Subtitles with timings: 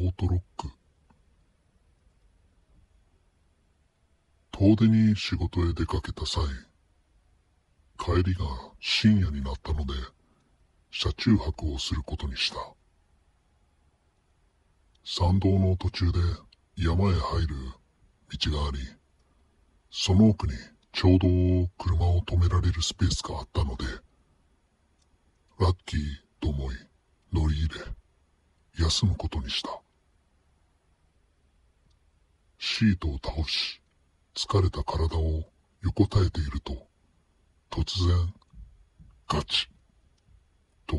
[0.00, 0.68] オートロック。
[4.52, 6.44] 遠出に仕事へ出かけた際、
[7.98, 8.44] 帰りが
[8.78, 9.94] 深夜になったので、
[10.92, 12.58] 車中泊をすることにした。
[15.02, 16.18] 山道の途中で
[16.76, 17.56] 山へ入る
[18.30, 18.78] 道があり、
[19.90, 20.52] その奥に
[20.92, 21.26] ちょうど
[21.76, 23.84] 車を止められるスペースがあったので、
[25.58, 26.00] ラッキー
[26.38, 26.76] と思い
[27.32, 29.87] 乗り入れ、休むことにした。
[32.78, 33.82] シートを倒し、
[34.36, 35.42] 疲れた体を
[35.82, 36.86] 横たえていると、
[37.72, 38.32] 突然、
[39.26, 39.68] ガチ
[40.86, 40.96] と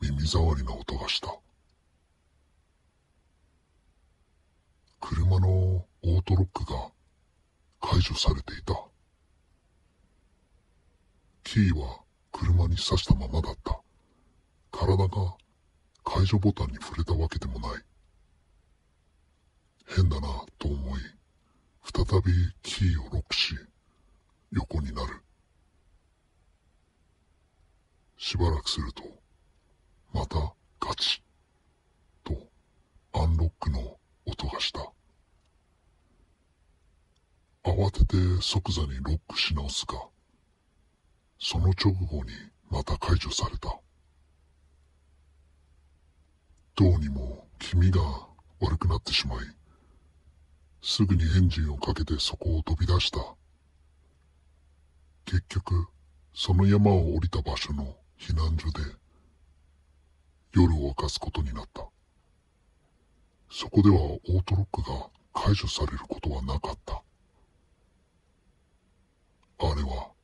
[0.00, 1.38] 耳障りな音がした。
[5.00, 6.90] 車のオートロックが
[7.80, 8.74] 解除されていた。
[11.44, 12.00] キーは
[12.32, 13.80] 車に刺したままだった。
[14.72, 15.36] 体が
[16.02, 17.87] 解除ボタンに触れたわけでもない。
[19.98, 20.28] 変だな
[20.60, 21.00] と思い、
[21.82, 22.32] 再び
[22.62, 23.56] キーをロックし、
[24.52, 25.24] 横になる。
[28.16, 29.02] しばらくすると、
[30.12, 30.36] また
[30.78, 31.20] ガチ
[32.22, 32.32] と
[33.12, 34.88] アンロックの音がした。
[37.64, 39.94] 慌てて即座にロックし直すが、
[41.40, 42.30] その直後に
[42.70, 43.76] また解除された。
[46.76, 48.00] どうにも気味が
[48.60, 49.57] 悪くなってしまい、
[50.82, 53.18] すぐにエンジンをかけてそこを飛び出した。
[55.24, 55.88] 結局、
[56.32, 58.80] その山を降りた場所の避難所で
[60.52, 61.86] 夜を明かすことになった。
[63.50, 67.02] そこではオートロックが解除されることはなかった。
[69.60, 70.17] あれは。